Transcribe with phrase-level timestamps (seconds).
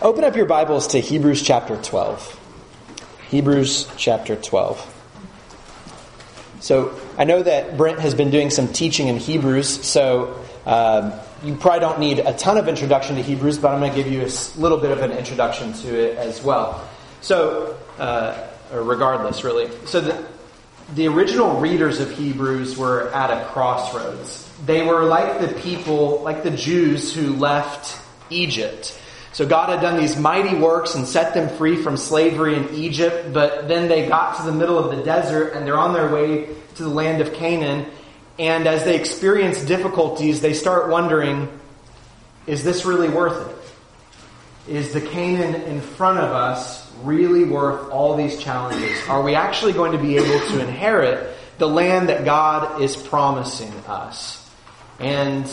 [0.00, 2.38] Open up your Bibles to Hebrews chapter 12.
[3.30, 4.94] Hebrews chapter 12.
[6.60, 11.56] So I know that Brent has been doing some teaching in Hebrews, so um, you
[11.56, 14.20] probably don't need a ton of introduction to Hebrews, but I'm going to give you
[14.20, 14.30] a
[14.60, 16.88] little bit of an introduction to it as well.
[17.20, 19.68] So, uh, regardless, really.
[19.86, 20.24] So the,
[20.94, 24.48] the original readers of Hebrews were at a crossroads.
[24.64, 28.96] They were like the people, like the Jews who left Egypt.
[29.38, 33.32] So God had done these mighty works and set them free from slavery in Egypt,
[33.32, 36.48] but then they got to the middle of the desert and they're on their way
[36.74, 37.86] to the land of Canaan.
[38.40, 41.48] And as they experience difficulties, they start wondering,
[42.48, 43.48] is this really worth
[44.66, 44.72] it?
[44.72, 48.98] Is the Canaan in front of us really worth all these challenges?
[49.08, 53.72] Are we actually going to be able to inherit the land that God is promising
[53.86, 54.50] us?
[54.98, 55.48] And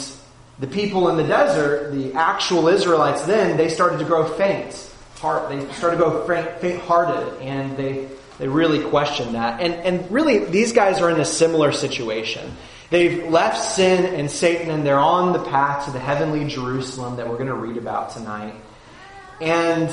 [0.59, 4.91] the people in the desert, the actual Israelites then, they started to grow faint.
[5.18, 6.28] Heart, they started to go
[6.59, 9.61] faint hearted and they, they really questioned that.
[9.61, 12.52] And, and really, these guys are in a similar situation.
[12.89, 17.28] They've left sin and Satan and they're on the path to the heavenly Jerusalem that
[17.28, 18.53] we're going to read about tonight.
[19.42, 19.89] And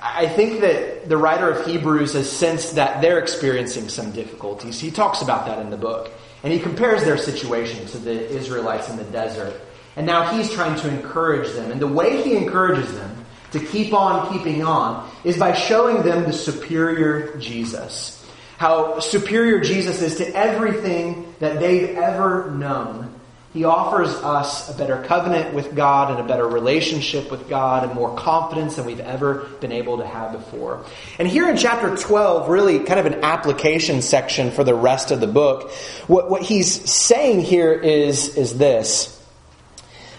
[0.00, 4.78] I think that the writer of Hebrews has sensed that they're experiencing some difficulties.
[4.78, 6.10] He talks about that in the book.
[6.42, 9.60] And he compares their situation to the Israelites in the desert.
[9.96, 11.70] And now he's trying to encourage them.
[11.72, 16.24] And the way he encourages them to keep on keeping on is by showing them
[16.24, 18.24] the superior Jesus.
[18.58, 23.12] How superior Jesus is to everything that they've ever known.
[23.52, 27.94] He offers us a better covenant with God and a better relationship with God and
[27.94, 30.84] more confidence than we've ever been able to have before.
[31.18, 35.20] And here in chapter 12, really kind of an application section for the rest of
[35.20, 35.70] the book,
[36.06, 39.15] what, what he's saying here is, is this.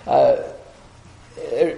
[0.08, 0.42] Uh,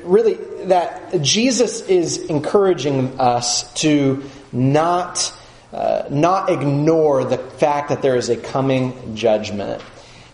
[0.04, 0.36] really,
[0.66, 5.34] that Jesus is encouraging us to not,
[5.74, 9.82] uh, not ignore the fact that there is a coming judgment.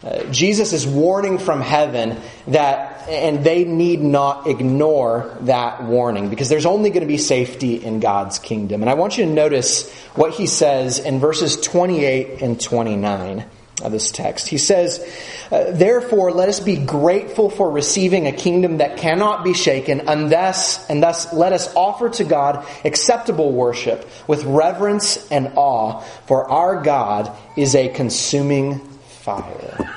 [0.03, 6.49] Uh, Jesus is warning from heaven that, and they need not ignore that warning because
[6.49, 8.83] there's only going to be safety in God's kingdom.
[8.83, 13.45] And I want you to notice what he says in verses 28 and 29 of
[13.75, 14.47] this text.
[14.47, 15.05] He says,
[15.51, 20.31] uh, Therefore, let us be grateful for receiving a kingdom that cannot be shaken, and
[20.31, 26.49] thus, and thus let us offer to God acceptable worship with reverence and awe, for
[26.49, 28.79] our God is a consuming
[29.23, 29.91] fire.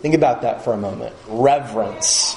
[0.00, 1.14] Think about that for a moment.
[1.26, 2.36] Reverence.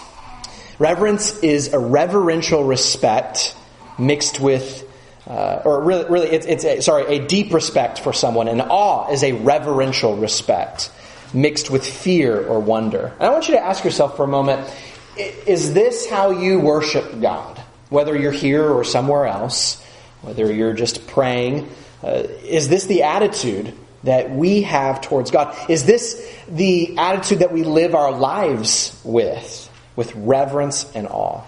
[0.80, 3.56] Reverence is a reverential respect
[4.00, 4.84] mixed with,
[5.31, 8.50] uh, or really, really, it's, it's a, sorry, a deep respect for someone.
[8.50, 10.92] And awe is a reverential respect
[11.34, 13.14] mixed with fear or wonder.
[13.18, 14.70] And I want you to ask yourself for a moment,
[15.16, 17.58] is this how you worship God?
[17.88, 19.81] Whether you're here or somewhere else,
[20.22, 21.70] whether you're just praying,
[22.03, 25.56] uh, is this the attitude that we have towards God?
[25.70, 31.44] Is this the attitude that we live our lives with, with reverence and awe?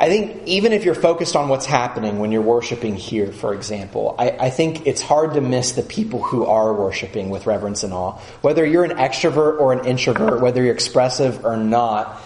[0.00, 4.14] I think even if you're focused on what's happening when you're worshiping here, for example,
[4.18, 7.92] I, I, think it's hard to miss the people who are worshiping with reverence and
[7.92, 8.18] awe.
[8.40, 12.18] Whether you're an extrovert or an introvert, whether you're expressive or not,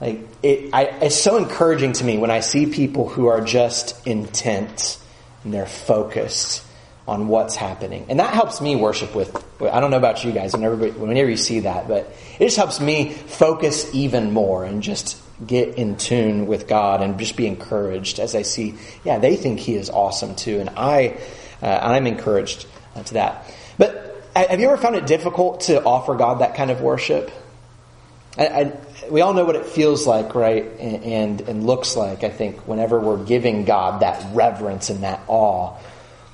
[0.00, 4.06] like it, I, it's so encouraging to me when I see people who are just
[4.06, 4.98] intent
[5.44, 6.64] and they're focused
[7.06, 8.06] on what's happening.
[8.08, 11.36] And that helps me worship with, I don't know about you guys, whenever, whenever you
[11.36, 16.46] see that, but it just helps me focus even more and just get in tune
[16.46, 20.34] with God and just be encouraged as I see, yeah, they think He is awesome
[20.34, 20.60] too.
[20.60, 21.18] And I,
[21.62, 23.52] uh, I'm encouraged uh, to that.
[23.76, 27.30] But have you ever found it difficult to offer God that kind of worship?
[28.36, 28.72] I, I,
[29.10, 30.64] we all know what it feels like, right?
[30.78, 35.20] And, and, and looks like, I think, whenever we're giving God that reverence and that
[35.28, 35.76] awe.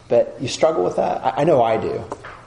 [0.08, 1.24] But you struggle with that?
[1.24, 2.04] I, I know I do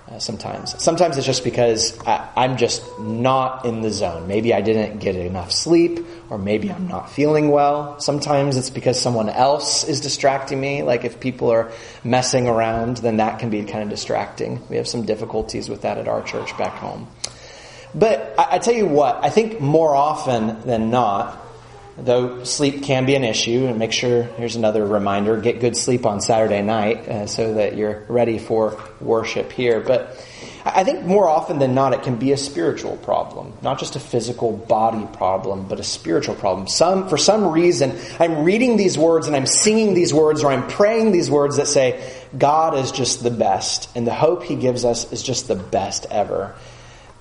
[0.10, 0.82] uh, sometimes.
[0.82, 4.28] Sometimes it's just because I, I'm just not in the zone.
[4.28, 8.00] Maybe I didn't get enough sleep, or maybe I'm not feeling well.
[8.00, 10.84] Sometimes it's because someone else is distracting me.
[10.84, 11.72] Like if people are
[12.04, 14.66] messing around, then that can be kind of distracting.
[14.70, 17.08] We have some difficulties with that at our church back home.
[17.94, 21.47] But I, I tell you what, I think more often than not,
[21.98, 26.06] though sleep can be an issue, and make sure, here's another reminder, get good sleep
[26.06, 29.80] on Saturday night uh, so that you're ready for worship here.
[29.80, 30.16] But
[30.64, 34.00] I think more often than not, it can be a spiritual problem, not just a
[34.00, 36.68] physical body problem, but a spiritual problem.
[36.68, 40.68] Some, for some reason, I'm reading these words and I'm singing these words or I'm
[40.68, 42.04] praying these words that say,
[42.38, 46.06] God is just the best and the hope He gives us is just the best
[46.12, 46.56] ever.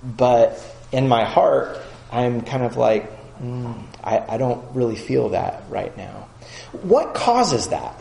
[0.03, 0.61] But
[0.93, 1.79] in my heart,
[2.11, 6.29] I'm kind of like, mm, I, I don't really feel that right now.
[6.83, 7.95] What causes that?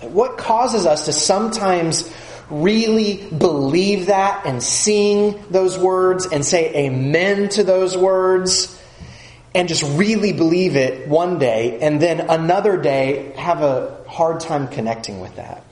[0.00, 2.12] What causes us to sometimes
[2.48, 8.80] really believe that and sing those words and say amen to those words
[9.54, 14.68] and just really believe it one day and then another day have a hard time
[14.68, 15.64] connecting with that?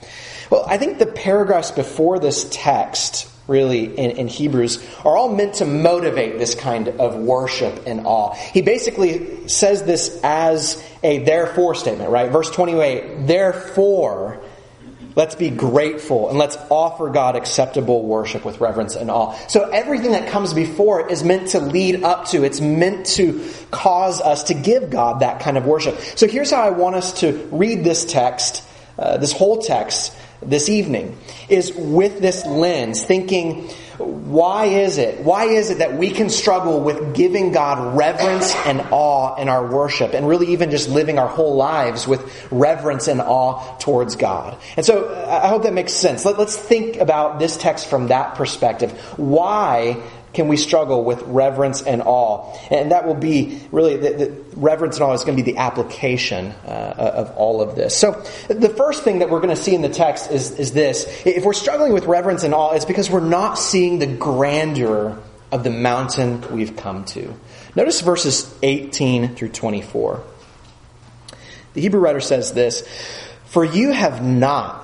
[0.50, 5.54] Well, I think the paragraphs before this text really in, in, Hebrews are all meant
[5.54, 8.34] to motivate this kind of worship and awe.
[8.34, 12.30] He basically says this as a therefore statement, right?
[12.30, 14.42] Verse 28, therefore,
[15.14, 19.36] let's be grateful and let's offer God acceptable worship with reverence and awe.
[19.48, 23.46] So everything that comes before it is meant to lead up to, it's meant to
[23.70, 25.98] cause us to give God that kind of worship.
[26.16, 28.64] So here's how I want us to read this text,
[28.98, 31.16] uh, this whole text this evening
[31.48, 35.20] is with this lens, thinking, why is it?
[35.20, 39.66] Why is it that we can struggle with giving God reverence and awe in our
[39.72, 44.58] worship and really even just living our whole lives with reverence and awe towards God?
[44.76, 46.24] And so I hope that makes sense.
[46.24, 48.90] Let, us think about this text from that perspective.
[49.16, 50.02] Why
[50.34, 52.54] can we struggle with reverence and awe?
[52.70, 55.58] And that will be really the, the reverence and awe is going to be the
[55.58, 57.96] application uh, of all of this.
[57.96, 58.12] So
[58.48, 61.06] the first thing that we're going to see in the text is, is this.
[61.24, 65.18] If we're struggling with reverence and awe, it's because we're not seeing the grandeur
[65.52, 67.32] of the mountain we've come to.
[67.76, 70.22] Notice verses 18 through 24.
[71.74, 72.86] The Hebrew writer says this,
[73.46, 74.83] For you have not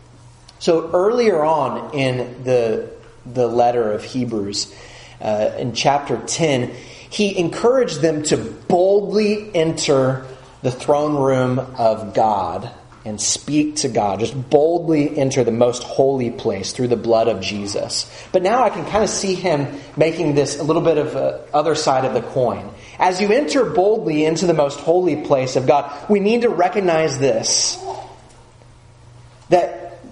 [0.61, 2.91] So earlier on in the,
[3.25, 4.71] the letter of Hebrews,
[5.19, 6.69] uh, in chapter 10,
[7.09, 10.23] he encouraged them to boldly enter
[10.61, 12.69] the throne room of God
[13.03, 14.19] and speak to God.
[14.19, 18.07] Just boldly enter the most holy place through the blood of Jesus.
[18.31, 21.43] But now I can kind of see him making this a little bit of the
[21.55, 22.71] other side of the coin.
[22.99, 27.17] As you enter boldly into the most holy place of God, we need to recognize
[27.17, 27.83] this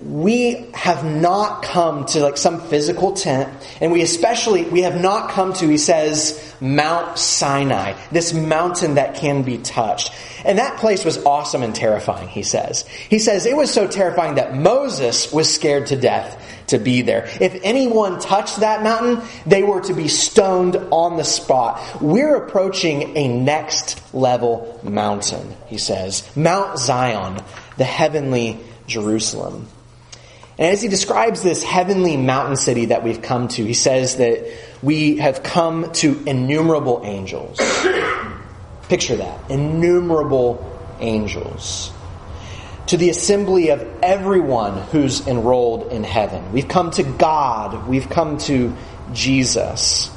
[0.01, 3.49] we have not come to like some physical tent,
[3.81, 9.15] and we especially, we have not come to, he says, Mount Sinai, this mountain that
[9.15, 10.13] can be touched.
[10.45, 12.87] And that place was awesome and terrifying, he says.
[12.87, 17.27] He says it was so terrifying that Moses was scared to death to be there.
[17.41, 21.81] If anyone touched that mountain, they were to be stoned on the spot.
[22.01, 26.29] We're approaching a next level mountain, he says.
[26.37, 27.41] Mount Zion,
[27.77, 29.67] the heavenly Jerusalem.
[30.59, 34.45] And as he describes this heavenly mountain city that we've come to, he says that
[34.83, 37.57] we have come to innumerable angels.
[38.89, 39.49] Picture that.
[39.49, 41.93] Innumerable angels.
[42.87, 46.51] To the assembly of everyone who's enrolled in heaven.
[46.51, 47.87] We've come to God.
[47.87, 48.75] We've come to
[49.13, 50.11] Jesus.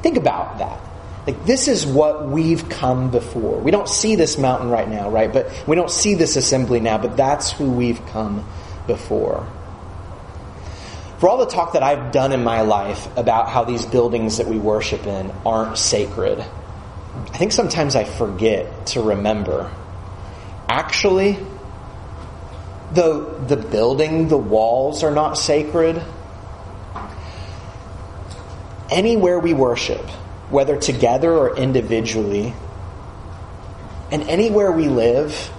[0.00, 0.80] Think about that.
[1.26, 3.58] Like, this is what we've come before.
[3.58, 5.30] We don't see this mountain right now, right?
[5.30, 8.48] But we don't see this assembly now, but that's who we've come
[8.86, 9.46] before.
[11.18, 14.48] For all the talk that I've done in my life about how these buildings that
[14.48, 19.70] we worship in aren't sacred, I think sometimes I forget to remember.
[20.68, 21.38] Actually,
[22.92, 26.02] though the building, the walls are not sacred,
[28.90, 30.04] anywhere we worship,
[30.50, 32.52] whether together or individually,
[34.10, 35.52] and anywhere we live,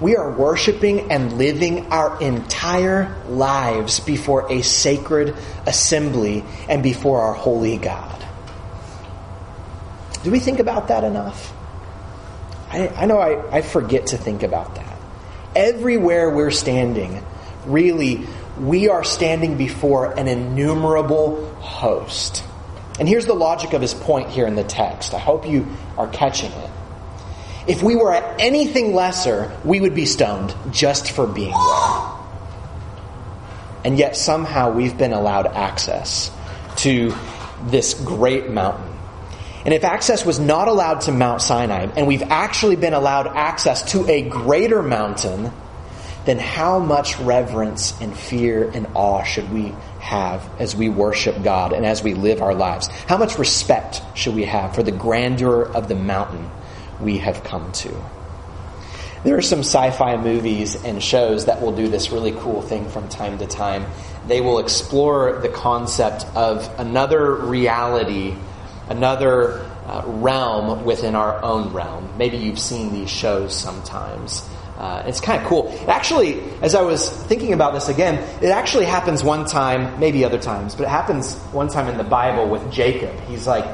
[0.00, 5.34] we are worshiping and living our entire lives before a sacred
[5.66, 8.24] assembly and before our holy God.
[10.22, 11.52] Do we think about that enough?
[12.70, 14.98] I, I know I, I forget to think about that.
[15.56, 17.24] Everywhere we're standing,
[17.66, 18.26] really,
[18.60, 22.44] we are standing before an innumerable host.
[22.98, 25.14] And here's the logic of his point here in the text.
[25.14, 26.67] I hope you are catching it.
[27.68, 32.08] If we were at anything lesser, we would be stoned just for being there.
[33.84, 36.32] And yet somehow we've been allowed access
[36.78, 37.14] to
[37.66, 38.86] this great mountain.
[39.66, 43.92] And if access was not allowed to Mount Sinai, and we've actually been allowed access
[43.92, 45.52] to a greater mountain,
[46.24, 51.74] then how much reverence and fear and awe should we have as we worship God
[51.74, 52.86] and as we live our lives?
[52.86, 56.50] How much respect should we have for the grandeur of the mountain
[57.00, 57.94] we have come to?
[59.24, 62.88] There are some sci fi movies and shows that will do this really cool thing
[62.88, 63.84] from time to time.
[64.28, 68.34] They will explore the concept of another reality,
[68.88, 72.16] another uh, realm within our own realm.
[72.16, 74.48] Maybe you've seen these shows sometimes.
[74.76, 75.76] Uh, it's kind of cool.
[75.88, 80.38] Actually, as I was thinking about this again, it actually happens one time, maybe other
[80.38, 83.18] times, but it happens one time in the Bible with Jacob.
[83.26, 83.66] He's like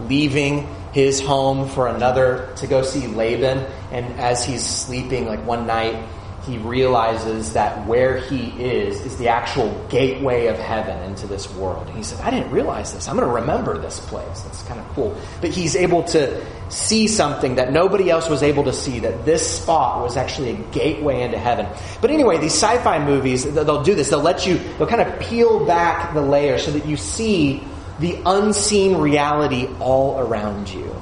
[0.00, 3.58] leaving his home for another to go see Laban,
[3.92, 6.02] and as he's sleeping, like one night,
[6.46, 11.86] he realizes that where he is is the actual gateway of heaven into this world.
[11.86, 13.08] And he said, I didn't realize this.
[13.08, 14.40] I'm going to remember this place.
[14.40, 15.16] That's kind of cool.
[15.40, 19.58] But he's able to see something that nobody else was able to see, that this
[19.60, 21.66] spot was actually a gateway into heaven.
[22.00, 24.08] But anyway, these sci fi movies, they'll do this.
[24.08, 27.62] They'll let you, they'll kind of peel back the layer so that you see
[28.00, 30.94] the unseen reality all around you.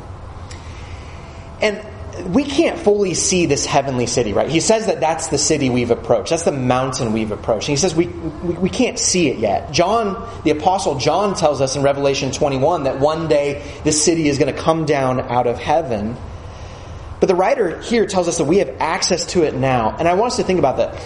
[1.60, 1.84] And
[2.34, 4.48] we can't fully see this heavenly city, right?
[4.48, 6.30] He says that that's the city we've approached.
[6.30, 7.68] That's the mountain we've approached.
[7.68, 9.72] And he says we, we, we, can't see it yet.
[9.72, 14.38] John, the apostle John tells us in Revelation 21 that one day this city is
[14.38, 16.16] going to come down out of heaven.
[17.20, 19.96] But the writer here tells us that we have access to it now.
[19.96, 21.00] And I want us to think about that.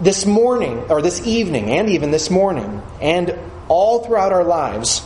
[0.00, 3.36] This morning, or this evening, and even this morning, and
[3.68, 5.02] all throughout our lives,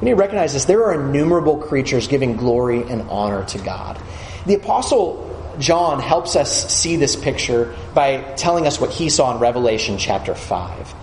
[0.00, 0.66] we need to recognize this.
[0.66, 3.98] There are innumerable creatures giving glory and honor to God.
[4.44, 5.22] The Apostle
[5.58, 10.34] John helps us see this picture by telling us what he saw in Revelation chapter
[10.34, 10.94] 5.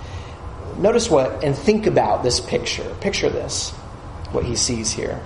[0.77, 2.87] Notice what, and think about this picture.
[3.01, 3.71] Picture this,
[4.31, 5.21] what he sees here.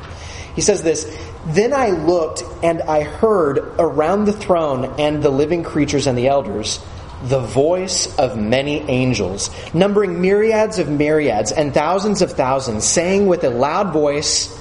[0.56, 1.06] He says this
[1.46, 6.28] Then I looked and I heard around the throne and the living creatures and the
[6.28, 6.80] elders
[7.24, 13.44] the voice of many angels, numbering myriads of myriads and thousands of thousands, saying with
[13.44, 14.54] a loud voice,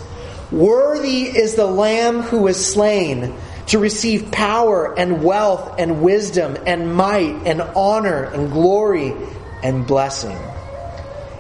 [0.51, 3.35] Worthy is the Lamb who was slain
[3.67, 9.13] to receive power and wealth and wisdom and might and honor and glory
[9.63, 10.39] and blessing.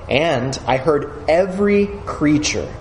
[0.08, 2.72] And I heard every creature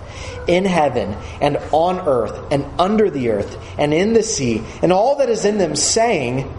[0.46, 5.16] in heaven and on earth and under the earth and in the sea and all
[5.16, 6.52] that is in them saying,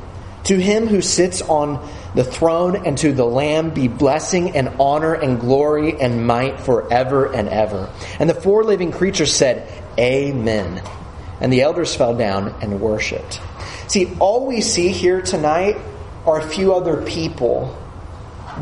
[0.47, 1.85] To him who sits on
[2.15, 7.25] the throne and to the Lamb be blessing and honor and glory and might forever
[7.33, 7.91] and ever.
[8.17, 9.67] And the four living creatures said,
[9.99, 10.81] Amen.
[11.41, 13.41] And the elders fell down and worshiped.
[13.87, 15.75] See, all we see here tonight
[16.25, 17.77] are a few other people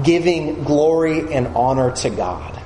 [0.04, 2.60] giving glory and honor to God.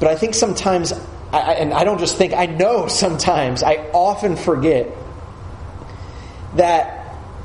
[0.00, 0.94] But I think sometimes,
[1.32, 4.90] I, and I don't just think, I know sometimes, I often forget
[6.54, 6.95] that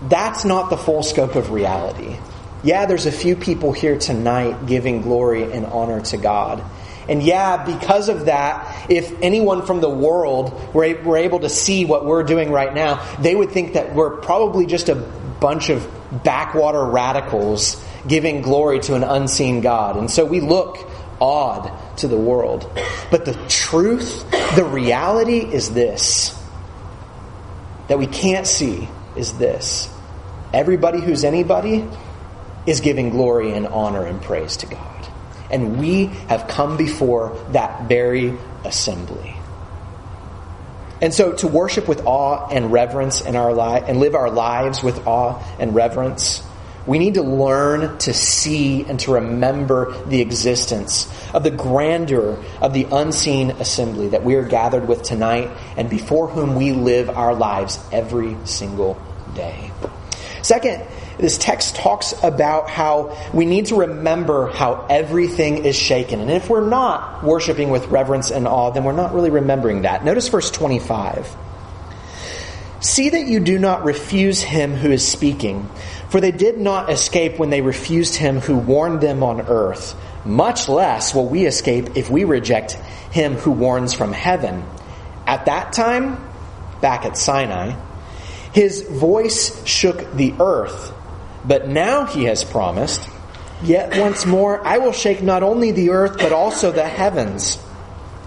[0.01, 2.17] that's not the full scope of reality.
[2.63, 6.63] Yeah, there's a few people here tonight giving glory and honor to God.
[7.10, 11.86] And yeah, because of that, if anyone from the world were, were able to see
[11.86, 15.89] what we're doing right now, they would think that we're probably just a bunch of
[16.24, 19.98] backwater radicals giving glory to an unseen God.
[19.98, 20.77] And so we look
[21.20, 22.70] odd to the world.
[23.10, 26.38] But the truth, the reality is this
[27.88, 28.88] that we can't see
[29.22, 29.90] is this.
[30.54, 31.88] Everybody who's anybody
[32.66, 34.92] is giving glory and honor and praise to God
[35.51, 39.36] and we have come before that very assembly.
[41.01, 44.84] And so to worship with awe and reverence in our life and live our lives
[44.84, 46.44] with awe and reverence,
[46.88, 52.74] we need to learn to see and to remember the existence of the grandeur of
[52.74, 57.36] the unseen assembly that we are gathered with tonight and before whom we live our
[57.36, 59.00] lives every single
[59.36, 59.72] day.
[60.42, 60.84] Second,
[61.18, 66.20] this text talks about how we need to remember how everything is shaken.
[66.20, 70.04] And if we're not worshiping with reverence and awe, then we're not really remembering that.
[70.04, 71.36] Notice verse 25.
[72.80, 75.70] See that you do not refuse him who is speaking,
[76.10, 79.96] for they did not escape when they refused him who warned them on earth.
[80.26, 82.74] Much less will we escape if we reject
[83.12, 84.64] him who warns from heaven.
[85.28, 86.28] At that time,
[86.82, 87.76] back at Sinai,
[88.53, 90.93] his voice shook the earth
[91.46, 93.08] but now he has promised,
[93.63, 97.60] Yet once more I will shake not only the earth, but also the heavens.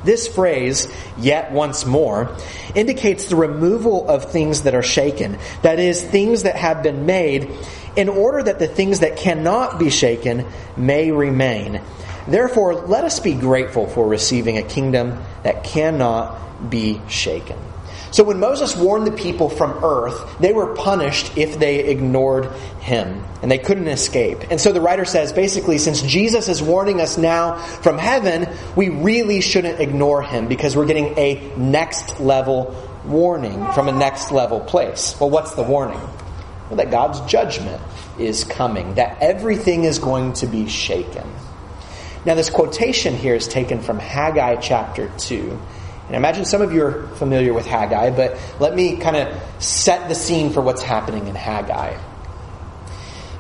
[0.05, 0.87] This phrase,
[1.19, 2.37] yet once more,
[2.75, 5.39] indicates the removal of things that are shaken.
[5.63, 7.51] That is, things that have been made
[7.97, 11.81] in order that the things that cannot be shaken may remain.
[12.29, 17.59] Therefore, let us be grateful for receiving a kingdom that cannot be shaken.
[18.15, 22.47] So when Moses warned the people from earth, they were punished if they ignored
[22.79, 24.53] him, and they couldn't escape.
[24.53, 28.89] And so the writer says basically, since Jesus is warning us now from heaven, we
[28.89, 32.73] really shouldn't ignore him because we're getting a next level
[33.05, 35.19] warning from a next level place.
[35.19, 35.99] Well, what's the warning?
[36.69, 37.83] Well, that God's judgment
[38.17, 41.29] is coming, that everything is going to be shaken.
[42.25, 45.61] Now, this quotation here is taken from Haggai chapter 2.
[46.07, 49.63] And I imagine some of you are familiar with Haggai, but let me kind of
[49.63, 51.97] set the scene for what's happening in Haggai.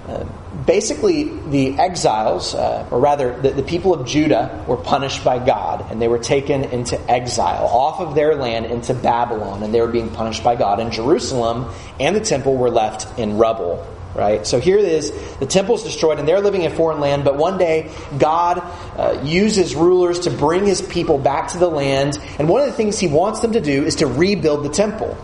[0.08, 0.24] Uh,
[0.66, 5.90] basically, the exiles, uh, or rather, the, the, people of Judah, were punished by God,
[5.90, 9.88] and they were taken into exile off of their land into Babylon, and they were
[9.88, 10.78] being punished by God.
[10.78, 14.46] And Jerusalem and the temple were left in rubble right?
[14.46, 15.10] So here it is.
[15.38, 18.58] The temple's destroyed and they're living in foreign land, but one day God
[18.96, 22.18] uh, uses rulers to bring his people back to the land.
[22.38, 25.16] And one of the things he wants them to do is to rebuild the temple.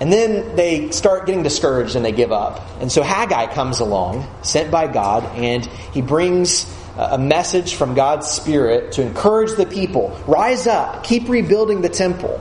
[0.00, 2.60] And then they start getting discouraged and they give up.
[2.80, 6.66] And so Haggai comes along, sent by God, and he brings
[6.98, 12.40] a message from God's Spirit to encourage the people rise up, keep rebuilding the temple.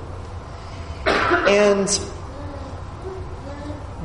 [1.05, 1.87] And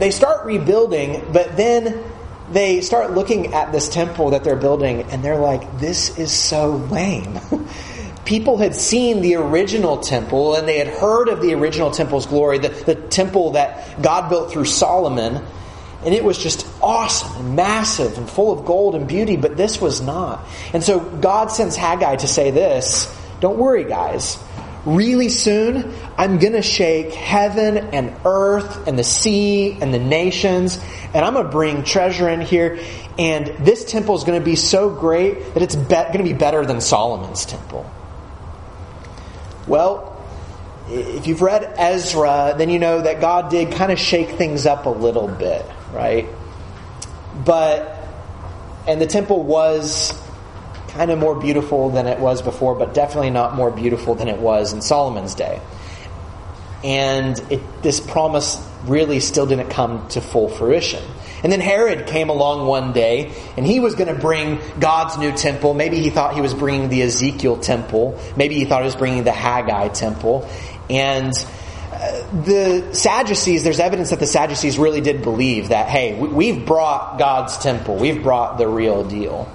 [0.00, 2.02] they start rebuilding, but then
[2.50, 6.76] they start looking at this temple that they're building and they're like, this is so
[6.76, 7.38] lame.
[8.24, 12.58] People had seen the original temple and they had heard of the original temple's glory,
[12.58, 15.44] the, the temple that God built through Solomon.
[16.02, 19.80] And it was just awesome and massive and full of gold and beauty, but this
[19.80, 20.46] was not.
[20.72, 24.38] And so God sends Haggai to say this Don't worry, guys
[24.84, 30.78] really soon, I'm going to shake heaven and earth and the sea and the nations,
[31.14, 32.78] and I'm going to bring treasure in here.
[33.18, 36.32] And this temple is going to be so great that it's be- going to be
[36.32, 37.90] better than Solomon's temple.
[39.66, 40.06] Well,
[40.88, 44.86] if you've read Ezra, then you know that God did kind of shake things up
[44.86, 46.26] a little bit, right?
[47.44, 47.96] But,
[48.88, 50.12] and the temple was
[50.92, 54.38] kind of more beautiful than it was before, but definitely not more beautiful than it
[54.38, 55.60] was in Solomon's day.
[56.82, 61.02] And it, this promise really still didn't come to full fruition.
[61.42, 65.32] And then Herod came along one day, and he was going to bring God's new
[65.32, 65.74] temple.
[65.74, 68.18] Maybe he thought he was bringing the Ezekiel temple.
[68.36, 70.48] Maybe he thought he was bringing the Haggai temple.
[70.88, 71.32] And
[71.92, 77.18] uh, the Sadducees, there's evidence that the Sadducees really did believe that, hey, we've brought
[77.18, 77.96] God's temple.
[77.96, 79.50] We've brought the real deal.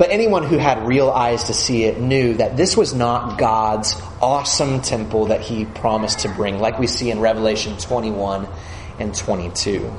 [0.00, 4.00] But anyone who had real eyes to see it knew that this was not God's
[4.22, 8.48] awesome temple that he promised to bring, like we see in Revelation 21
[8.98, 9.92] and 22.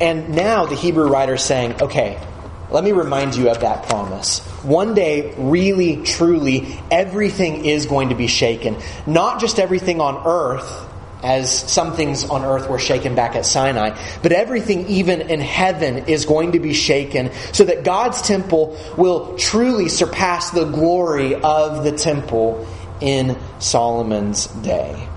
[0.00, 2.24] And now the Hebrew writer is saying, okay,
[2.70, 4.38] let me remind you of that promise.
[4.62, 8.76] One day, really, truly, everything is going to be shaken.
[9.08, 10.88] Not just everything on earth,
[11.22, 13.96] as some things on earth were shaken back at Sinai.
[14.22, 19.36] But everything, even in heaven, is going to be shaken so that God's temple will
[19.36, 22.66] truly surpass the glory of the temple
[23.00, 25.08] in Solomon's day.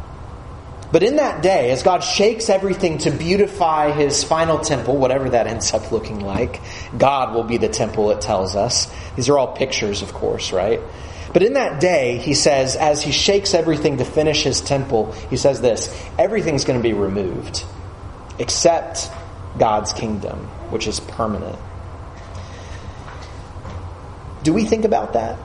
[0.91, 5.47] But in that day, as God shakes everything to beautify his final temple, whatever that
[5.47, 6.61] ends up looking like,
[6.97, 8.87] God will be the temple, it tells us.
[9.15, 10.79] These are all pictures, of course, right?
[11.35, 15.35] But in that day, he says, as he shakes everything to finish his temple, he
[15.35, 17.65] says this everything's going to be removed
[18.39, 19.11] except
[19.59, 20.39] God's kingdom,
[20.71, 21.59] which is permanent.
[24.43, 25.37] Do we think about that?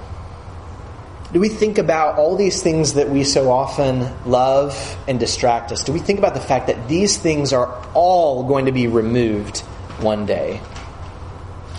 [1.33, 5.83] Do we think about all these things that we so often love and distract us?
[5.83, 9.59] Do we think about the fact that these things are all going to be removed
[9.99, 10.61] one day?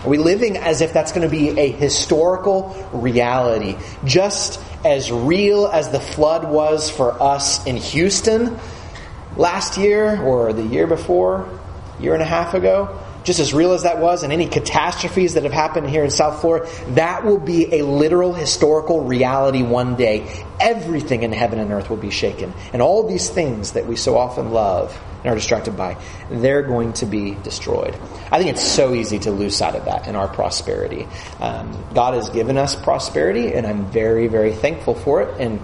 [0.03, 3.77] Are we living as if that's going to be a historical reality?
[4.03, 8.57] Just as real as the flood was for us in Houston
[9.37, 11.47] last year or the year before,
[11.99, 12.99] year and a half ago?
[13.23, 16.41] Just as real as that was, and any catastrophes that have happened here in South
[16.41, 20.43] Florida, that will be a literal historical reality one day.
[20.59, 22.51] Everything in heaven and earth will be shaken.
[22.73, 25.97] And all these things that we so often love and are distracted by,
[26.31, 27.95] they're going to be destroyed.
[28.31, 31.07] I think it's so easy to lose sight of that in our prosperity.
[31.39, 35.59] Um, God has given us prosperity, and I'm very, very thankful for it, and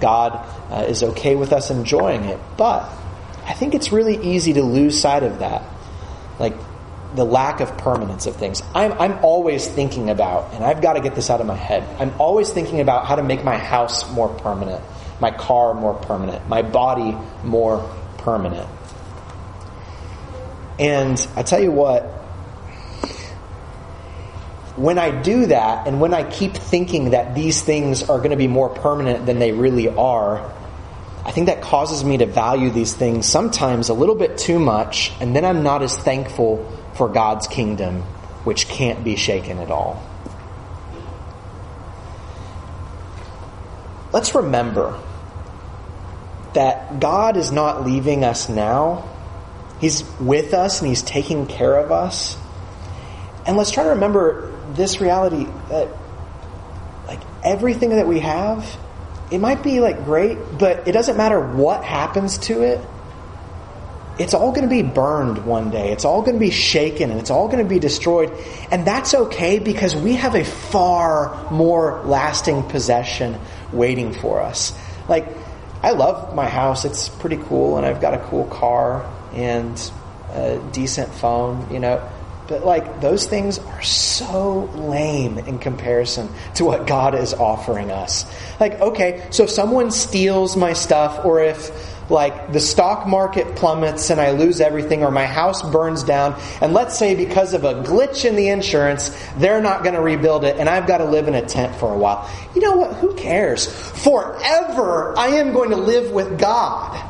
[0.00, 0.32] God
[0.70, 2.38] uh, is okay with us enjoying it.
[2.58, 2.90] But
[3.46, 5.62] I think it's really easy to lose sight of that.
[6.38, 6.54] Like,
[7.14, 8.62] the lack of permanence of things.
[8.74, 11.82] I'm, I'm always thinking about, and I've got to get this out of my head,
[12.00, 14.82] I'm always thinking about how to make my house more permanent,
[15.20, 18.68] my car more permanent, my body more permanent.
[20.78, 22.02] And I tell you what,
[24.76, 28.36] when I do that, and when I keep thinking that these things are going to
[28.36, 30.50] be more permanent than they really are,
[31.22, 35.12] I think that causes me to value these things sometimes a little bit too much,
[35.20, 38.02] and then I'm not as thankful for God's kingdom,
[38.44, 40.02] which can't be shaken at all.
[44.12, 45.00] Let's remember
[46.54, 49.08] that God is not leaving us now.
[49.80, 52.36] He's with us and He's taking care of us.
[53.46, 55.88] And let's try to remember this reality that
[57.06, 58.78] like everything that we have,
[59.30, 62.80] it might be like great, but it doesn't matter what happens to it.
[64.20, 65.92] It's all going to be burned one day.
[65.92, 68.30] It's all going to be shaken and it's all going to be destroyed.
[68.70, 73.40] And that's okay because we have a far more lasting possession
[73.72, 74.78] waiting for us.
[75.08, 75.26] Like,
[75.82, 76.84] I love my house.
[76.84, 79.90] It's pretty cool and I've got a cool car and
[80.34, 82.06] a decent phone, you know.
[82.46, 88.26] But like those things are so lame in comparison to what God is offering us.
[88.58, 91.70] Like, okay, so if someone steals my stuff or if
[92.10, 96.72] like the stock market plummets and I lose everything or my house burns down and
[96.72, 100.58] let's say because of a glitch in the insurance they're not going to rebuild it
[100.58, 102.28] and I've got to live in a tent for a while.
[102.54, 102.96] You know what?
[102.96, 103.66] Who cares?
[104.02, 107.08] Forever I am going to live with God.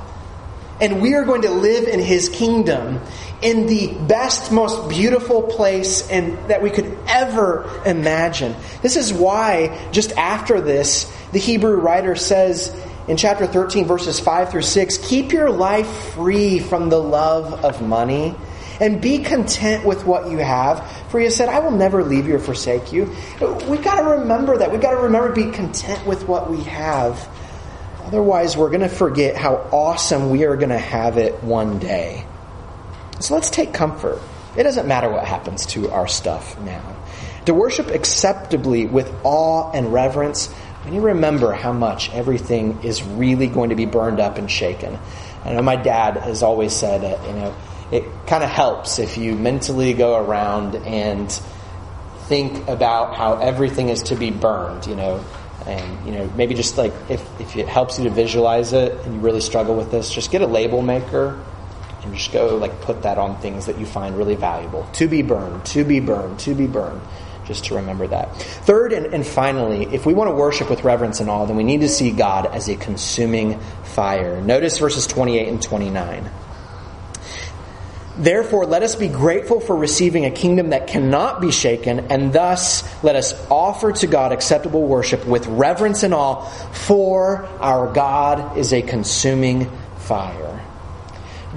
[0.81, 3.01] And we are going to live in his kingdom
[3.43, 8.55] in the best, most beautiful place and that we could ever imagine.
[8.83, 12.75] This is why, just after this, the Hebrew writer says
[13.11, 17.83] in chapter 13, verses 5 through 6 keep your life free from the love of
[17.83, 18.37] money
[18.79, 20.89] and be content with what you have.
[21.11, 23.13] For he said, I will never leave you or forsake you.
[23.69, 24.71] We've got to remember that.
[24.71, 27.29] We've got to remember to be content with what we have.
[28.05, 32.25] Otherwise, we're going to forget how awesome we are going to have it one day.
[33.19, 34.21] So let's take comfort.
[34.57, 36.97] It doesn't matter what happens to our stuff now.
[37.47, 40.49] To worship acceptably with awe and reverence,
[40.85, 44.99] we you remember how much everything is really going to be burned up and shaken.
[45.45, 47.57] I know my dad has always said, uh, you know,
[47.93, 51.31] it kind of helps if you mentally go around and
[52.27, 55.25] think about how everything is to be burned, you know,
[55.67, 59.15] and you know maybe just like if, if it helps you to visualize it and
[59.15, 61.39] you really struggle with this just get a label maker
[62.03, 64.89] and just go like put that on things that you find really valuable.
[64.95, 67.01] To be burned, to be burned, to be burned.
[67.51, 68.37] Just to remember that.
[68.37, 71.65] Third and, and finally, if we want to worship with reverence and awe, then we
[71.65, 74.41] need to see God as a consuming fire.
[74.41, 76.31] Notice verses 28 and 29.
[78.19, 82.85] Therefore, let us be grateful for receiving a kingdom that cannot be shaken, and thus
[83.03, 88.73] let us offer to God acceptable worship with reverence and awe, for our God is
[88.73, 90.65] a consuming fire.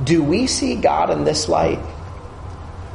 [0.04, 1.80] Do we see God in this light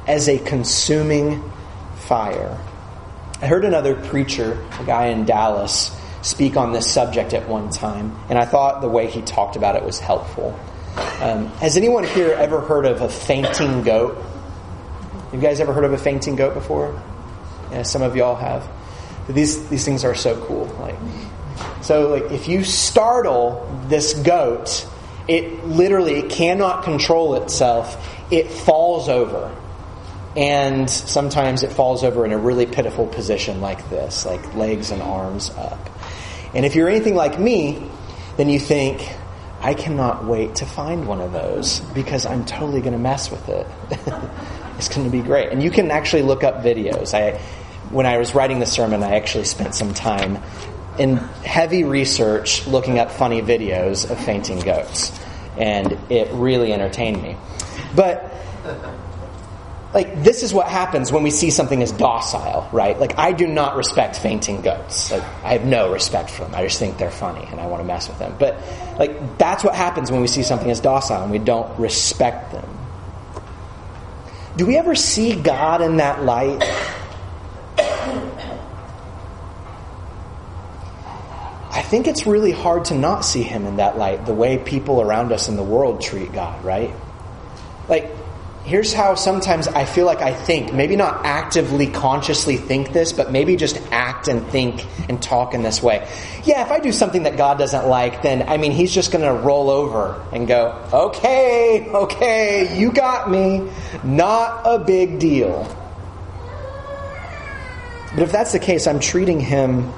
[0.09, 1.49] as a consuming
[1.95, 2.59] fire?
[3.41, 8.19] I heard another preacher, a guy in Dallas, speak on this subject at one time,
[8.29, 10.59] and I thought the way he talked about it was helpful.
[11.21, 14.19] Um, has anyone here ever heard of a fainting goat?
[15.33, 17.01] You guys ever heard of a fainting goat before?
[17.71, 18.69] Yeah, some of y'all have.
[19.29, 20.67] These these things are so cool.
[20.81, 20.97] Like,
[21.83, 24.85] so like if you startle this goat,
[25.29, 28.05] it literally it cannot control itself.
[28.33, 29.55] It falls over.
[30.39, 35.03] And sometimes it falls over in a really pitiful position like this, like legs and
[35.03, 35.91] arms up.
[36.55, 37.91] And if you're anything like me,
[38.37, 39.05] then you think,
[39.61, 43.49] I cannot wait to find one of those because I'm totally going to mess with
[43.49, 43.67] it.
[44.79, 45.51] it's going to be great.
[45.51, 47.15] And you can actually look up videos.
[47.15, 47.39] I,
[47.91, 50.41] when I was writing the sermon, I actually spent some time
[51.01, 55.11] in heavy research looking up funny videos of fainting goats.
[55.57, 57.37] And it really entertained me.
[57.97, 58.33] But
[59.95, 62.99] like this is what happens when we see something as docile, right?
[62.99, 65.11] Like I do not respect fainting goats.
[65.11, 66.55] Like I have no respect for them.
[66.55, 68.37] I just think they're funny and I want to mess with them.
[68.39, 68.61] But
[68.99, 72.69] like that's what happens when we see something as docile and we don't respect them.
[74.57, 76.63] Do we ever see God in that light?
[81.71, 85.01] I think it's really hard to not see him in that light, the way people
[85.01, 86.93] around us in the world treat God, right?
[87.89, 88.18] Like
[88.69, 90.75] here's how sometimes I feel like I think.
[90.75, 95.63] Maybe not actively, consciously think this, but maybe just act and think and talk in
[95.63, 96.07] this way.
[96.45, 99.25] Yeah, if I do something that God doesn't like, then, I mean, He's just going
[99.25, 103.71] to roll over and go, okay, okay, you got me.
[104.05, 105.65] Not a big deal.
[108.15, 109.93] But if that's the case, I'm treating Him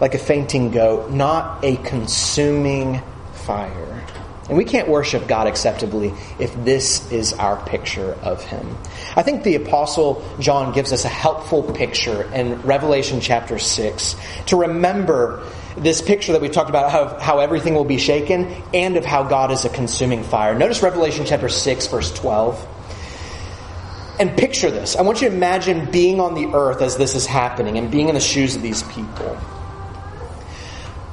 [0.00, 3.00] like a fainting goat, not a consuming
[3.32, 4.04] fire.
[4.48, 8.78] And we can't worship God acceptably if this is our picture of Him.
[9.14, 14.56] I think the Apostle John gives us a helpful picture in Revelation chapter 6 to
[14.56, 19.04] remember this picture that we've talked about how, how everything will be shaken and of
[19.04, 20.54] how God is a consuming fire.
[20.58, 22.66] Notice Revelation chapter 6, verse 12.
[24.18, 24.96] And picture this.
[24.96, 28.08] I want you to imagine being on the earth as this is happening and being
[28.08, 29.38] in the shoes of these people.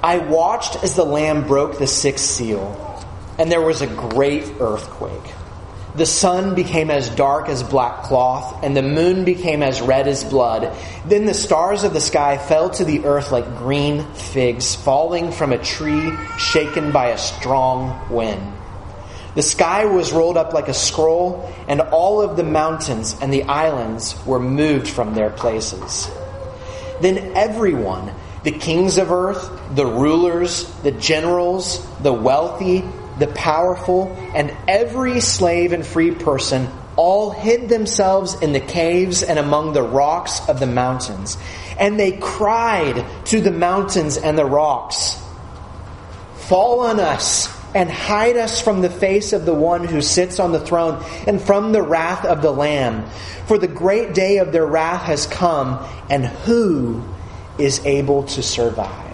[0.02, 2.94] I watched as the Lamb broke the sixth seal
[3.38, 5.34] and there was a great earthquake.
[5.95, 10.26] The sun became as dark as black cloth, and the moon became as red as
[10.26, 10.76] blood.
[11.06, 15.54] Then the stars of the sky fell to the earth like green figs falling from
[15.54, 18.41] a tree shaken by a strong wind.
[19.36, 23.43] The sky was rolled up like a scroll, and all of the mountains and the
[23.43, 26.10] islands were moved from their places.
[27.00, 28.12] Then everyone,
[28.43, 32.84] the kings of earth, the rulers, the generals, the wealthy,
[33.19, 39.38] the powerful, and every slave and free person all hid themselves in the caves and
[39.38, 41.38] among the rocks of the mountains.
[41.78, 45.21] And they cried to the mountains and the rocks,
[46.38, 50.54] Fall on us and hide us from the face of the one who sits on
[50.54, 53.06] the throne and from the wrath of the Lamb.
[53.47, 57.04] For the great day of their wrath has come, and who
[57.58, 59.05] is able to survive?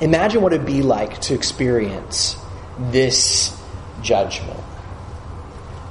[0.00, 2.36] Imagine what it'd be like to experience
[2.78, 3.60] this
[4.00, 4.60] judgment.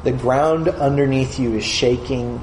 [0.06, 2.42] The ground underneath you is shaking,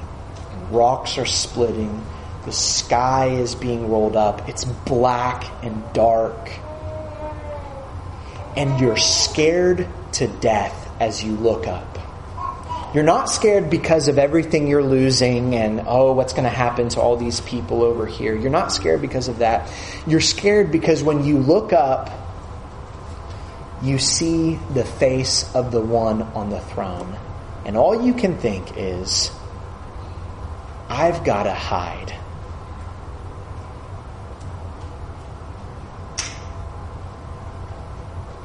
[0.69, 2.05] rocks are splitting,
[2.45, 6.51] the sky is being rolled up, it's black and dark,
[8.55, 11.94] and you're scared to death as you look up.
[12.95, 17.01] You're not scared because of everything you're losing and, oh, what's going to happen to
[17.01, 18.33] all these people over here.
[18.33, 19.69] You're not scared because of that.
[20.07, 22.09] You're scared because when you look up,
[23.83, 27.19] you see the face of the one on the throne.
[27.65, 29.29] And all you can think is,
[30.87, 32.15] I've got to hide.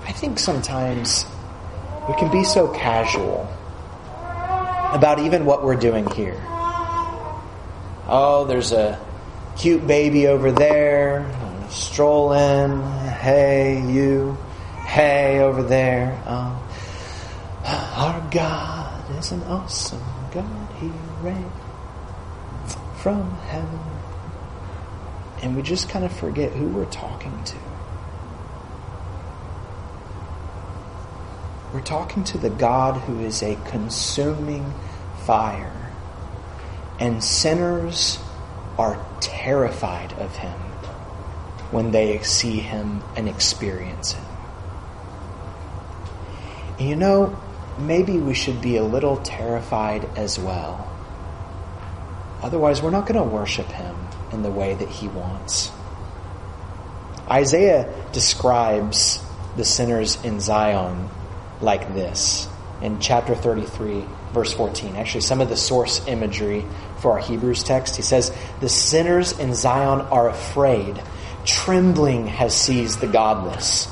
[0.08, 1.24] I think sometimes
[2.08, 3.48] we can be so casual
[4.92, 6.40] about even what we're doing here.
[8.12, 8.98] Oh, there's a
[9.56, 11.30] cute baby over there,
[11.70, 12.82] stroll in.
[13.08, 14.36] Hey, you.
[14.84, 16.20] Hey, over there.
[16.26, 16.60] Oh,
[17.64, 20.68] our God is an awesome God.
[20.80, 20.90] He
[21.22, 21.52] reigns
[23.00, 23.80] from heaven.
[25.42, 27.56] And we just kind of forget who we're talking to.
[31.72, 34.74] We're talking to the God who is a consuming
[35.24, 35.92] fire.
[36.98, 38.18] And sinners
[38.76, 40.58] are terrified of him
[41.70, 44.24] when they see him and experience him.
[46.80, 47.40] And you know,
[47.78, 50.88] maybe we should be a little terrified as well.
[52.42, 53.94] Otherwise, we're not going to worship him
[54.32, 55.70] in the way that he wants.
[57.30, 59.22] Isaiah describes
[59.56, 61.10] the sinners in Zion
[61.60, 62.48] like this
[62.82, 64.96] in chapter 33, verse 14.
[64.96, 66.64] Actually, some of the source imagery
[66.98, 67.96] for our Hebrews text.
[67.96, 71.02] He says, The sinners in Zion are afraid.
[71.44, 73.88] Trembling has seized the godless.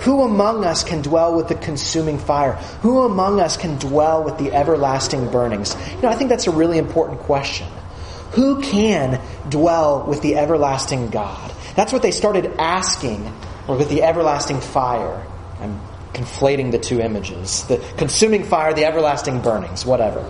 [0.00, 2.54] Who among us can dwell with the consuming fire?
[2.82, 5.76] Who among us can dwell with the everlasting burnings?
[5.94, 7.68] You know, I think that's a really important question.
[8.32, 11.52] Who can dwell with the everlasting God?
[11.76, 13.32] That's what they started asking,
[13.68, 15.24] or with the everlasting fire.
[15.60, 15.80] I'm
[16.12, 20.28] conflating the two images the consuming fire, the everlasting burnings, whatever.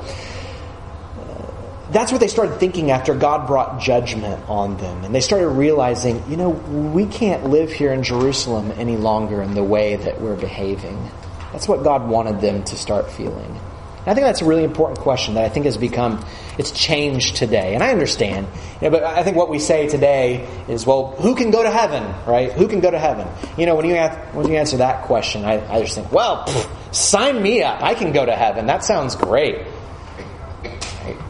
[1.90, 5.04] That's what they started thinking after God brought judgment on them.
[5.04, 9.52] And they started realizing, you know, we can't live here in Jerusalem any longer in
[9.52, 11.10] the way that we're behaving.
[11.52, 13.60] That's what God wanted them to start feeling.
[14.04, 16.24] I think that's a really important question that I think has become,
[16.58, 17.74] it's changed today.
[17.74, 18.48] And I understand,
[18.80, 21.70] you know, but I think what we say today is, well, who can go to
[21.70, 22.52] heaven, right?
[22.52, 23.28] Who can go to heaven?
[23.56, 23.94] You know, when you,
[24.32, 27.80] when you answer that question, I, I just think, well, pff, sign me up.
[27.80, 28.66] I can go to heaven.
[28.66, 29.68] That sounds great.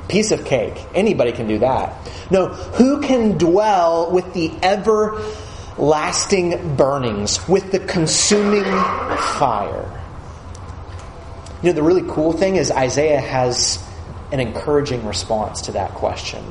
[0.08, 0.82] Piece of cake.
[0.94, 1.94] Anybody can do that.
[2.30, 9.98] No, who can dwell with the everlasting burnings, with the consuming fire?
[11.62, 13.82] You know, the really cool thing is Isaiah has
[14.32, 16.44] an encouraging response to that question.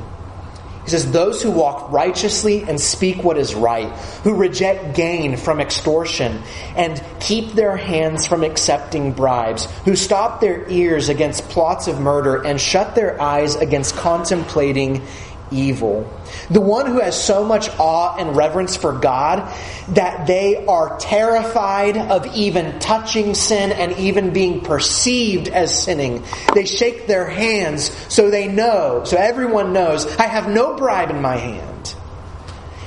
[0.84, 3.92] He says, Those who walk righteously and speak what is right,
[4.24, 6.42] who reject gain from extortion
[6.76, 12.44] and keep their hands from accepting bribes, who stop their ears against plots of murder
[12.44, 15.06] and shut their eyes against contemplating
[15.52, 16.12] evil.
[16.50, 19.54] The one who has so much awe and reverence for God
[19.90, 26.24] that they are terrified of even touching sin and even being perceived as sinning.
[26.54, 31.22] They shake their hands so they know, so everyone knows, I have no bribe in
[31.22, 31.96] my hand.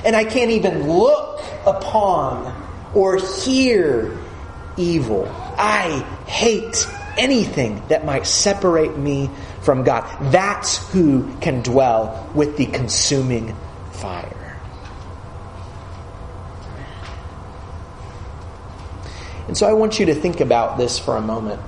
[0.03, 4.17] And I can't even look upon or hear
[4.77, 5.27] evil.
[5.57, 9.29] I hate anything that might separate me
[9.65, 10.05] from God.
[10.31, 13.55] That's who can dwell with the consuming
[13.91, 14.59] fire.
[19.47, 21.61] And so I want you to think about this for a moment.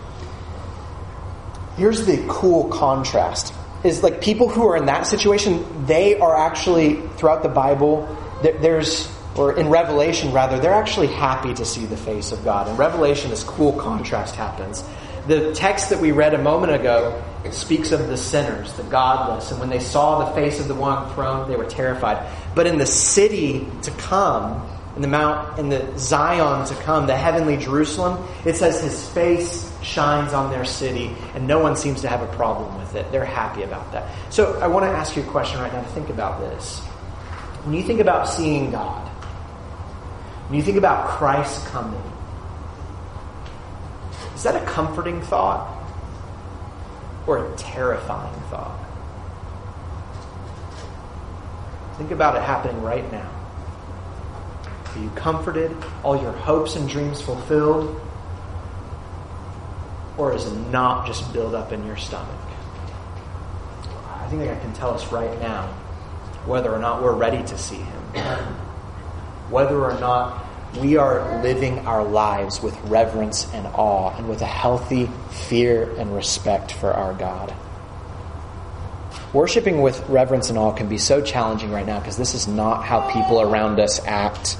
[1.76, 3.54] Here's the cool contrast.
[3.84, 8.08] Is like people who are in that situation, they are actually, throughout the Bible,
[8.42, 12.68] there's, or in Revelation rather, they're actually happy to see the face of God.
[12.68, 14.84] In Revelation, this cool contrast happens.
[15.28, 19.60] The text that we read a moment ago speaks of the sinners, the godless, and
[19.60, 22.32] when they saw the face of the one throne, they were terrified.
[22.56, 27.16] But in the city to come, in the Mount, in the Zion to come, the
[27.16, 32.08] heavenly Jerusalem, it says his face shines on their city, and no one seems to
[32.08, 33.12] have a problem with it.
[33.12, 34.12] They're happy about that.
[34.34, 36.80] So I want to ask you a question right now to think about this.
[37.64, 39.08] When you think about seeing God,
[40.50, 42.02] when you think about Christ coming,
[44.34, 45.77] is that a comforting thought
[47.28, 48.80] or a terrifying thought?
[51.98, 53.30] Think about it happening right now.
[54.96, 55.76] Are you comforted?
[56.04, 58.02] All your hopes and dreams fulfilled?
[60.18, 62.30] Or is it knot just build up in your stomach?
[64.08, 65.68] I think I can tell us right now
[66.46, 68.04] whether or not we're ready to see Him.
[69.50, 74.46] Whether or not we are living our lives with reverence and awe and with a
[74.46, 77.54] healthy fear and respect for our God.
[79.34, 82.86] Worshipping with reverence and awe can be so challenging right now because this is not
[82.86, 84.58] how people around us act.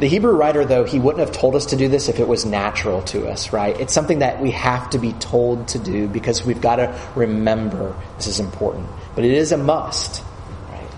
[0.00, 2.46] The Hebrew writer, though, he wouldn't have told us to do this if it was
[2.46, 3.78] natural to us, right?
[3.78, 7.94] It's something that we have to be told to do because we've got to remember
[8.16, 8.88] this is important.
[9.14, 10.22] But it is a must,
[10.70, 10.90] right?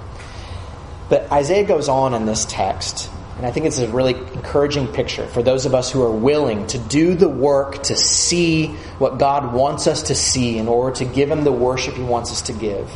[1.09, 3.12] But Isaiah goes on in this text
[3.43, 6.65] and I think it's a really encouraging picture for those of us who are willing
[6.69, 11.05] to do the work to see what God wants us to see in order to
[11.05, 12.89] give Him the worship He wants us to give.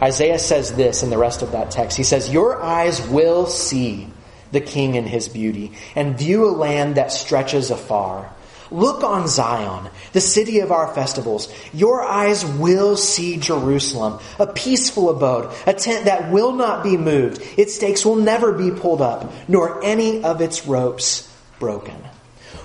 [0.00, 1.98] Isaiah says this in the rest of that text.
[1.98, 4.08] He says, Your eyes will see
[4.50, 8.32] the King in His beauty and view a land that stretches afar.
[8.72, 11.52] Look on Zion, the city of our festivals.
[11.74, 17.42] Your eyes will see Jerusalem, a peaceful abode, a tent that will not be moved.
[17.58, 21.96] Its stakes will never be pulled up, nor any of its ropes broken.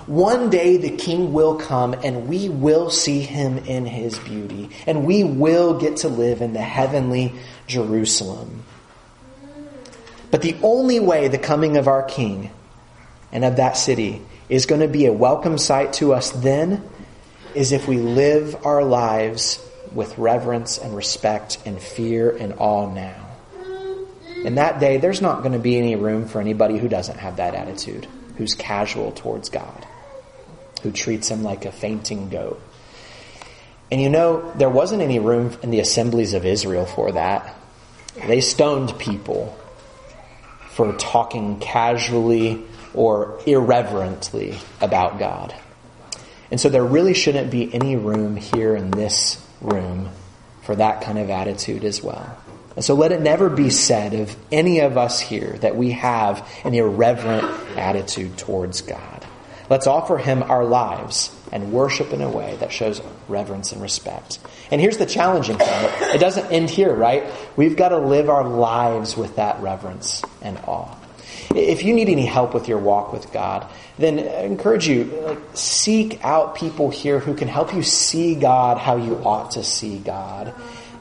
[0.06, 5.04] One day the king will come and we will see him in his beauty, and
[5.04, 7.34] we will get to live in the heavenly
[7.66, 8.62] Jerusalem.
[10.30, 12.50] But the only way the coming of our king
[13.30, 16.82] and of that city is going to be a welcome sight to us then
[17.54, 23.26] is if we live our lives with reverence and respect and fear and awe now.
[24.44, 27.36] In that day, there's not going to be any room for anybody who doesn't have
[27.36, 28.06] that attitude,
[28.36, 29.86] who's casual towards God,
[30.82, 32.60] who treats him like a fainting goat.
[33.90, 37.54] And you know, there wasn't any room in the assemblies of Israel for that.
[38.26, 39.58] They stoned people
[40.70, 45.54] for talking casually or irreverently about God.
[46.50, 50.10] And so there really shouldn't be any room here in this room
[50.62, 52.36] for that kind of attitude as well.
[52.76, 56.48] And so let it never be said of any of us here that we have
[56.64, 57.44] an irreverent
[57.76, 59.26] attitude towards God.
[59.68, 64.38] Let's offer Him our lives and worship in a way that shows reverence and respect.
[64.70, 67.24] And here's the challenging thing it doesn't end here, right?
[67.56, 70.94] We've got to live our lives with that reverence and awe.
[71.54, 73.66] If you need any help with your walk with God,
[73.98, 78.78] then I encourage you, like, seek out people here who can help you see God
[78.78, 80.54] how you ought to see God.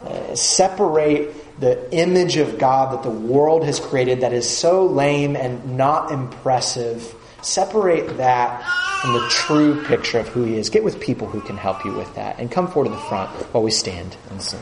[0.03, 5.35] Uh, separate the image of God that the world has created that is so lame
[5.35, 7.13] and not impressive.
[7.41, 8.63] Separate that
[9.01, 10.69] from the true picture of who He is.
[10.69, 12.39] Get with people who can help you with that.
[12.39, 14.59] And come forward to the front while we stand and sing.